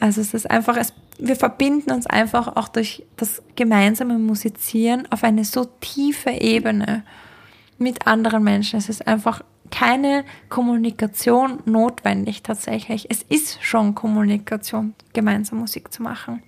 Also 0.00 0.20
es 0.20 0.34
ist 0.34 0.50
einfach, 0.50 0.76
es, 0.76 0.92
wir 1.18 1.36
verbinden 1.36 1.92
uns 1.92 2.06
einfach 2.06 2.56
auch 2.56 2.68
durch 2.68 3.04
das 3.16 3.42
gemeinsame 3.54 4.18
Musizieren 4.18 5.06
auf 5.10 5.24
eine 5.24 5.44
so 5.44 5.66
tiefe 5.80 6.30
Ebene 6.30 7.04
mit 7.78 8.06
anderen 8.06 8.42
Menschen. 8.42 8.78
Es 8.78 8.88
ist 8.88 9.06
einfach 9.06 9.42
keine 9.70 10.24
Kommunikation 10.48 11.60
notwendig 11.64 12.42
tatsächlich. 12.42 13.10
Es 13.10 13.22
ist 13.22 13.62
schon 13.62 13.94
Kommunikation, 13.94 14.94
gemeinsam 15.12 15.58
Musik 15.58 15.92
zu 15.92 16.02
machen. 16.02 16.42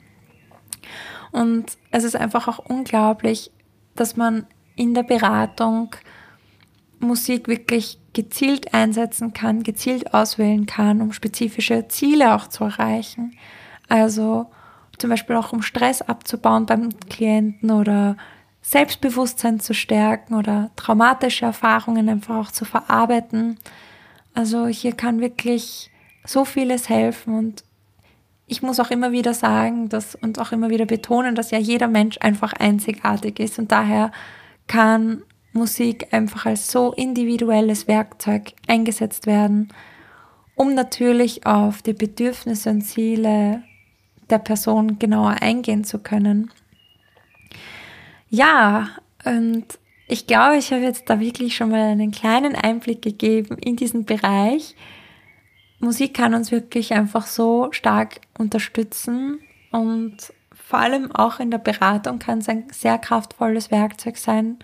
Und 1.32 1.76
es 1.90 2.04
ist 2.04 2.16
einfach 2.16 2.48
auch 2.48 2.58
unglaublich, 2.58 3.50
dass 3.94 4.16
man 4.16 4.46
in 4.76 4.94
der 4.94 5.02
Beratung 5.02 5.94
Musik 6.98 7.48
wirklich 7.48 7.98
gezielt 8.12 8.74
einsetzen 8.74 9.32
kann, 9.32 9.62
gezielt 9.62 10.12
auswählen 10.12 10.66
kann, 10.66 11.00
um 11.00 11.12
spezifische 11.12 11.88
Ziele 11.88 12.34
auch 12.34 12.48
zu 12.48 12.64
erreichen. 12.64 13.32
Also 13.88 14.46
zum 14.98 15.10
Beispiel 15.10 15.36
auch 15.36 15.52
um 15.52 15.62
Stress 15.62 16.02
abzubauen 16.02 16.66
beim 16.66 16.90
Klienten 17.08 17.70
oder 17.70 18.16
Selbstbewusstsein 18.62 19.60
zu 19.60 19.74
stärken 19.74 20.34
oder 20.34 20.70
traumatische 20.76 21.46
Erfahrungen 21.46 22.08
einfach 22.08 22.36
auch 22.36 22.50
zu 22.50 22.64
verarbeiten. 22.64 23.58
Also 24.34 24.66
hier 24.66 24.92
kann 24.92 25.20
wirklich 25.20 25.90
so 26.24 26.44
vieles 26.44 26.88
helfen 26.88 27.36
und 27.36 27.64
ich 28.46 28.62
muss 28.62 28.80
auch 28.80 28.90
immer 28.90 29.12
wieder 29.12 29.32
sagen, 29.32 29.88
dass 29.88 30.16
und 30.16 30.40
auch 30.40 30.50
immer 30.50 30.70
wieder 30.70 30.84
betonen, 30.84 31.36
dass 31.36 31.52
ja 31.52 31.58
jeder 31.58 31.86
Mensch 31.86 32.18
einfach 32.20 32.52
einzigartig 32.52 33.38
ist 33.38 33.58
und 33.58 33.70
daher 33.70 34.10
kann 34.66 35.22
Musik 35.52 36.12
einfach 36.12 36.46
als 36.46 36.70
so 36.70 36.92
individuelles 36.92 37.88
Werkzeug 37.88 38.52
eingesetzt 38.66 39.26
werden, 39.26 39.68
um 40.54 40.74
natürlich 40.74 41.46
auf 41.46 41.82
die 41.82 41.92
Bedürfnisse 41.92 42.70
und 42.70 42.82
Ziele 42.82 43.62
der 44.30 44.38
Person 44.38 44.98
genauer 44.98 45.42
eingehen 45.42 45.84
zu 45.84 45.98
können. 45.98 46.50
Ja, 48.30 48.88
und 49.24 49.66
ich 50.06 50.26
glaube, 50.26 50.56
ich 50.56 50.72
habe 50.72 50.82
jetzt 50.82 51.10
da 51.10 51.18
wirklich 51.20 51.56
schon 51.56 51.70
mal 51.70 51.90
einen 51.90 52.12
kleinen 52.12 52.54
Einblick 52.54 53.02
gegeben 53.02 53.58
in 53.58 53.76
diesen 53.76 54.04
Bereich. 54.04 54.76
Musik 55.80 56.14
kann 56.14 56.34
uns 56.34 56.52
wirklich 56.52 56.92
einfach 56.92 57.26
so 57.26 57.68
stark 57.72 58.20
unterstützen 58.38 59.40
und 59.72 60.16
vor 60.52 60.78
allem 60.78 61.10
auch 61.10 61.40
in 61.40 61.50
der 61.50 61.58
Beratung 61.58 62.20
kann 62.20 62.38
es 62.38 62.48
ein 62.48 62.68
sehr 62.70 62.98
kraftvolles 62.98 63.72
Werkzeug 63.72 64.16
sein. 64.16 64.58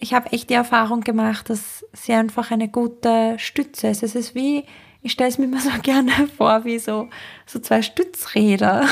Ich 0.00 0.14
habe 0.14 0.32
echt 0.32 0.50
die 0.50 0.54
Erfahrung 0.54 1.02
gemacht, 1.02 1.48
dass 1.48 1.84
sie 1.92 2.12
einfach 2.12 2.50
eine 2.50 2.68
gute 2.68 3.38
Stütze 3.38 3.88
ist. 3.88 4.02
Es 4.02 4.14
ist 4.16 4.34
wie, 4.34 4.64
ich 5.02 5.12
stelle 5.12 5.30
es 5.30 5.38
mir 5.38 5.44
immer 5.44 5.60
so 5.60 5.70
gerne 5.82 6.12
vor, 6.36 6.64
wie 6.64 6.80
so, 6.80 7.08
so 7.46 7.60
zwei 7.60 7.82
Stützräder, 7.82 8.86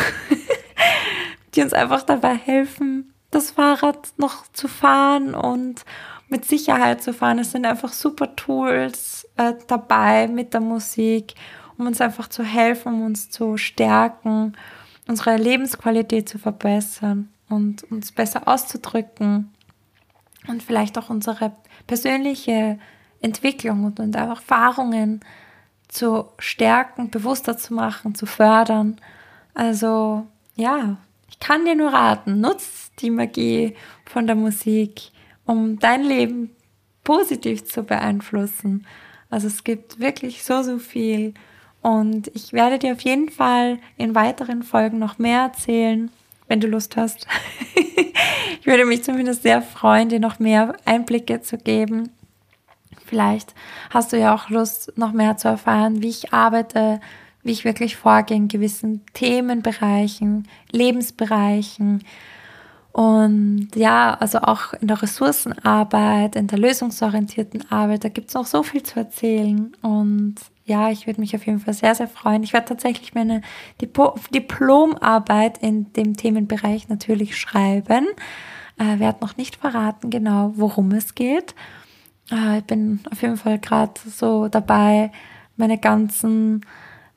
die 1.54 1.62
uns 1.62 1.72
einfach 1.72 2.02
dabei 2.02 2.36
helfen, 2.36 3.12
das 3.30 3.50
Fahrrad 3.52 4.12
noch 4.16 4.50
zu 4.52 4.68
fahren 4.68 5.34
und 5.34 5.84
mit 6.28 6.44
Sicherheit 6.44 7.02
zu 7.02 7.12
fahren. 7.12 7.38
Es 7.38 7.52
sind 7.52 7.66
einfach 7.66 7.92
super 7.92 8.34
Tools 8.34 9.28
äh, 9.36 9.54
dabei 9.66 10.28
mit 10.28 10.54
der 10.54 10.60
Musik, 10.60 11.34
um 11.78 11.86
uns 11.86 12.00
einfach 12.00 12.28
zu 12.28 12.42
helfen, 12.42 12.94
um 12.94 13.06
uns 13.06 13.30
zu 13.30 13.56
stärken, 13.56 14.56
unsere 15.06 15.36
Lebensqualität 15.36 16.28
zu 16.28 16.38
verbessern 16.38 17.28
und 17.48 17.84
uns 17.90 18.12
besser 18.12 18.48
auszudrücken 18.48 19.52
und 20.48 20.62
vielleicht 20.62 20.98
auch 20.98 21.10
unsere 21.10 21.52
persönliche 21.86 22.78
Entwicklung 23.20 23.84
und, 23.84 24.00
und 24.00 24.14
Erfahrungen 24.14 25.20
zu 25.88 26.26
stärken, 26.38 27.10
bewusster 27.10 27.56
zu 27.56 27.74
machen, 27.74 28.14
zu 28.14 28.26
fördern. 28.26 28.96
Also 29.54 30.26
ja, 30.56 30.96
ich 31.28 31.38
kann 31.38 31.64
dir 31.64 31.74
nur 31.74 31.92
raten, 31.92 32.40
nutz 32.40 32.90
die 32.98 33.10
Magie 33.10 33.74
von 34.04 34.26
der 34.26 34.36
Musik, 34.36 35.10
um 35.44 35.78
dein 35.78 36.02
Leben 36.02 36.50
positiv 37.04 37.64
zu 37.64 37.82
beeinflussen. 37.82 38.86
Also 39.30 39.46
es 39.46 39.64
gibt 39.64 40.00
wirklich 40.00 40.44
so, 40.44 40.62
so 40.62 40.78
viel. 40.78 41.34
Und 41.82 42.28
ich 42.34 42.52
werde 42.52 42.78
dir 42.78 42.92
auf 42.92 43.00
jeden 43.00 43.28
Fall 43.28 43.78
in 43.96 44.14
weiteren 44.14 44.62
Folgen 44.62 44.98
noch 44.98 45.18
mehr 45.18 45.42
erzählen, 45.42 46.10
wenn 46.48 46.60
du 46.60 46.66
Lust 46.66 46.96
hast. 46.96 47.26
ich 48.60 48.66
würde 48.66 48.84
mich 48.84 49.04
zumindest 49.04 49.42
sehr 49.42 49.62
freuen, 49.62 50.08
dir 50.08 50.20
noch 50.20 50.38
mehr 50.38 50.76
Einblicke 50.84 51.40
zu 51.42 51.58
geben. 51.58 52.10
Vielleicht 53.04 53.54
hast 53.90 54.12
du 54.12 54.18
ja 54.18 54.34
auch 54.34 54.50
Lust, 54.50 54.92
noch 54.96 55.12
mehr 55.12 55.36
zu 55.36 55.46
erfahren, 55.46 56.02
wie 56.02 56.08
ich 56.08 56.32
arbeite, 56.32 57.00
wie 57.46 57.52
ich 57.52 57.64
wirklich 57.64 57.96
vorgehe 57.96 58.36
in 58.36 58.48
gewissen 58.48 59.04
Themenbereichen, 59.14 60.48
Lebensbereichen. 60.70 62.04
Und 62.92 63.68
ja, 63.74 64.14
also 64.14 64.38
auch 64.38 64.72
in 64.74 64.88
der 64.88 65.02
Ressourcenarbeit, 65.02 66.34
in 66.34 66.46
der 66.46 66.58
lösungsorientierten 66.58 67.70
Arbeit, 67.70 68.04
da 68.04 68.08
gibt 68.08 68.28
es 68.28 68.34
noch 68.34 68.46
so 68.46 68.62
viel 68.62 68.82
zu 68.82 68.98
erzählen. 68.98 69.76
Und 69.82 70.36
ja, 70.64 70.90
ich 70.90 71.06
würde 71.06 71.20
mich 71.20 71.36
auf 71.36 71.46
jeden 71.46 71.60
Fall 71.60 71.74
sehr, 71.74 71.94
sehr 71.94 72.08
freuen. 72.08 72.42
Ich 72.42 72.52
werde 72.52 72.66
tatsächlich 72.66 73.14
meine 73.14 73.42
Diplomarbeit 73.80 75.58
in 75.58 75.92
dem 75.92 76.16
Themenbereich 76.16 76.88
natürlich 76.88 77.36
schreiben. 77.36 78.06
Äh, 78.78 78.98
werde 78.98 79.20
noch 79.20 79.36
nicht 79.36 79.56
verraten 79.56 80.10
genau, 80.10 80.52
worum 80.56 80.90
es 80.92 81.14
geht. 81.14 81.54
Äh, 82.30 82.58
ich 82.58 82.64
bin 82.64 83.00
auf 83.10 83.22
jeden 83.22 83.36
Fall 83.36 83.58
gerade 83.58 83.92
so 84.06 84.48
dabei, 84.48 85.12
meine 85.56 85.78
ganzen 85.78 86.64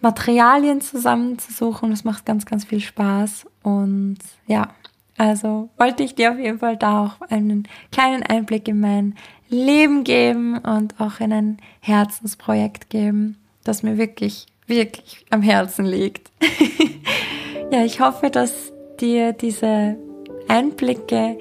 Materialien 0.02 0.82
zusammenzusuchen. 0.82 1.92
Das 1.92 2.04
macht 2.04 2.26
ganz, 2.26 2.46
ganz 2.46 2.66
viel 2.66 2.80
Spaß. 2.80 3.46
Und 3.64 4.18
ja, 4.48 4.70
also 5.18 5.70
wollte 5.78 6.04
ich 6.04 6.16
dir 6.16 6.32
auf 6.32 6.40
jeden 6.40 6.60
Fall 6.60 6.78
da 6.78 7.06
auch 7.06 7.30
einen 7.30 7.68
kleinen 7.92 8.24
Einblick 8.24 8.68
in 8.68 8.80
mein 8.80 9.16
Leben 9.50 10.04
geben 10.04 10.58
und 10.58 11.00
auch 11.00 11.20
in 11.20 11.34
ein 11.34 11.58
Herzensprojekt 11.82 12.90
geben, 12.90 13.38
das 13.64 13.84
mir 13.84 13.98
wirklich, 13.98 14.46
wirklich 14.68 15.26
am 15.30 15.42
Herzen 15.42 15.86
liegt. 15.86 16.32
ja, 17.72 17.84
ich 17.84 18.00
hoffe, 18.00 18.30
dass 18.30 18.72
dir 19.00 19.34
diese 19.34 19.98
Einblicke 20.48 21.38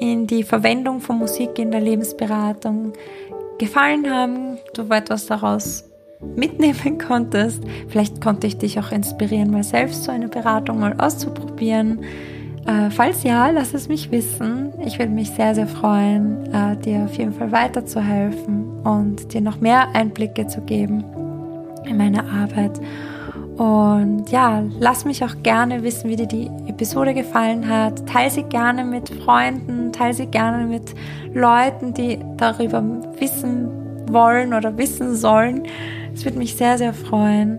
in 0.00 0.26
die 0.26 0.42
Verwendung 0.42 1.00
von 1.00 1.18
Musik 1.18 1.58
in 1.58 1.70
der 1.70 1.80
Lebensberatung 1.80 2.94
gefallen 3.58 4.10
haben, 4.10 4.58
du 4.74 4.82
etwas 4.90 5.26
daraus 5.26 5.89
mitnehmen 6.36 6.98
konntest. 6.98 7.62
Vielleicht 7.88 8.20
konnte 8.20 8.46
ich 8.46 8.58
dich 8.58 8.78
auch 8.78 8.92
inspirieren, 8.92 9.50
mal 9.50 9.64
selbst 9.64 10.04
so 10.04 10.12
eine 10.12 10.28
Beratung 10.28 10.80
mal 10.80 10.94
auszuprobieren. 10.98 12.00
Äh, 12.66 12.90
falls 12.90 13.22
ja, 13.22 13.50
lass 13.50 13.74
es 13.74 13.88
mich 13.88 14.10
wissen. 14.10 14.72
Ich 14.84 14.98
würde 14.98 15.12
mich 15.12 15.30
sehr, 15.30 15.54
sehr 15.54 15.66
freuen, 15.66 16.52
äh, 16.52 16.76
dir 16.76 17.04
auf 17.04 17.14
jeden 17.14 17.32
Fall 17.32 17.52
weiterzuhelfen 17.52 18.80
und 18.84 19.32
dir 19.32 19.40
noch 19.40 19.60
mehr 19.60 19.88
Einblicke 19.94 20.46
zu 20.46 20.60
geben 20.60 21.04
in 21.84 21.96
meine 21.96 22.24
Arbeit. 22.24 22.80
Und 23.56 24.30
ja, 24.30 24.62
lass 24.78 25.04
mich 25.04 25.22
auch 25.22 25.42
gerne 25.42 25.82
wissen, 25.82 26.08
wie 26.08 26.16
dir 26.16 26.26
die 26.26 26.50
Episode 26.66 27.12
gefallen 27.12 27.68
hat. 27.68 28.06
Teil 28.06 28.30
sie 28.30 28.44
gerne 28.44 28.84
mit 28.84 29.10
Freunden, 29.10 29.92
teil 29.92 30.14
sie 30.14 30.26
gerne 30.26 30.64
mit 30.64 30.94
Leuten, 31.34 31.92
die 31.92 32.18
darüber 32.38 32.82
wissen 33.18 33.68
wollen 34.10 34.54
oder 34.54 34.78
wissen 34.78 35.14
sollen. 35.14 35.64
Es 36.20 36.26
würde 36.26 36.36
mich 36.36 36.54
sehr, 36.54 36.76
sehr 36.76 36.92
freuen. 36.92 37.58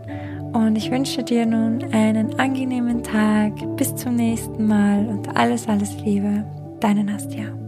Und 0.53 0.75
ich 0.75 0.91
wünsche 0.91 1.23
dir 1.23 1.47
nun 1.47 1.83
einen 1.93 2.39
angenehmen 2.39 3.01
Tag. 3.01 3.53
Bis 3.75 3.95
zum 3.95 4.15
nächsten 4.15 4.67
Mal 4.67 5.07
und 5.07 5.35
alles, 5.35 5.67
alles 5.67 5.95
Liebe. 6.05 6.45
Deine 6.79 7.03
Nastja. 7.03 7.60